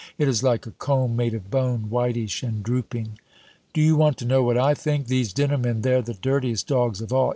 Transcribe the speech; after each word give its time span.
It 0.17 0.27
is 0.27 0.41
like 0.41 0.65
a 0.65 0.71
comb 0.71 1.15
made 1.15 1.35
of 1.35 1.51
bone, 1.51 1.91
whitish 1.91 2.41
and 2.41 2.63
drooping. 2.63 3.19
"Do 3.71 3.81
you 3.81 3.95
want 3.95 4.17
to 4.17 4.25
know 4.25 4.41
what 4.41 4.57
I 4.57 4.73
think? 4.73 5.05
These 5.05 5.31
dinner 5.31 5.59
men, 5.59 5.81
they're 5.83 6.01
the 6.01 6.15
dirtiest 6.15 6.65
dogs 6.65 7.01
of 7.01 7.13
all. 7.13 7.29